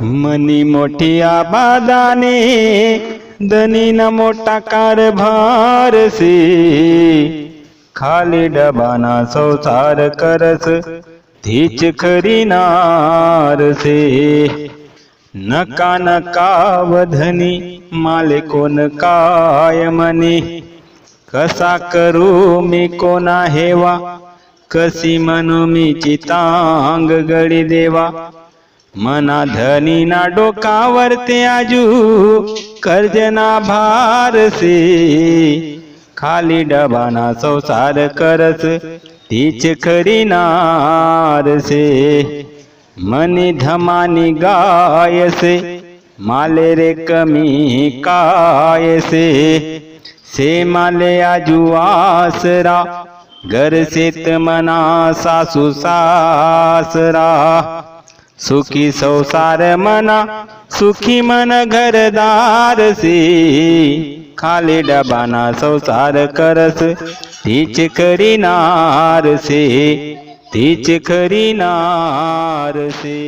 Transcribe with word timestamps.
मनी 0.00 0.64
मोठी 0.64 1.20
आबादाने 1.20 2.34
दनीना 3.42 4.10
मोठा 4.10 4.58
कारभार 4.58 6.08
से. 6.08 6.32
खाली 7.96 8.48
डबाना 8.48 9.24
संसार 9.24 10.08
करस 10.08 10.68
तीच 11.44 11.84
खरी 11.84 12.44
नार 12.44 13.72
से. 13.72 14.52
नका 15.36 15.98
नका 15.98 16.80
वधनी 16.82 17.82
माले 17.92 18.40
कोण 18.40 18.88
काय 18.88 19.90
मनी? 19.90 20.40
कसा 21.34 21.78
करू 21.78 22.60
मी 22.60 22.88
कोणा 22.88 23.44
हेवा? 23.44 24.18
कशी 24.70 25.18
म्हणू 25.18 25.66
मी 25.66 25.92
चितांग 25.92 27.10
गडी 27.10 27.64
देवा? 27.64 28.10
मना 28.98 29.44
धनी 29.44 30.04
ना 30.04 30.26
डोकावर 30.26 31.14
ते 31.14 31.44
आजू 31.44 31.84
कर्जना 32.84 33.60
भार 33.60 34.48
से. 34.48 34.72
खाली 36.18 36.64
डबाना 36.64 37.32
संसार 37.32 38.08
करस 38.08 38.64
तीच 39.30 39.66
खरी 39.84 40.24
नार 40.24 41.60
से. 41.60 41.84
मनी 42.98 43.52
धमानी 43.52 44.32
गाय 44.32 45.30
से 45.30 45.54
माले 46.20 46.74
रे 46.74 46.94
कमी 46.94 47.90
काय 47.90 49.00
से. 49.00 49.28
से 50.36 50.64
माले 50.64 51.20
आजू 51.20 51.72
आसरा 51.72 53.06
घर 53.46 53.84
सेत 53.84 54.28
मना 54.28 55.12
सासू 55.12 55.72
सासरा. 55.72 57.28
सुखी 58.38 58.90
संसार 58.92 59.76
मना 59.76 60.18
सुखी 60.70 61.20
मन 61.20 61.50
घरदारसे 61.64 63.16
खाली 64.38 64.82
डबाना 64.82 65.52
संसार 65.52 66.26
करस 66.26 66.82
तीच 67.44 67.80
करी 67.80 68.36
नार 68.36 69.36
से। 69.36 69.62
तीच 70.52 70.90
खरी 71.06 71.52
नार 71.54 72.90
से। 72.90 73.18